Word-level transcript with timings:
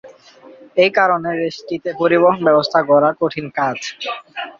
এই 0.77 0.91
কারণে 0.97 1.29
দেশটিতে 1.41 1.89
পরিবহন 1.99 2.39
ব্যবস্থা 2.47 2.79
গড়া 2.89 3.11
কঠিন 3.21 3.45
কাজ। 3.57 3.77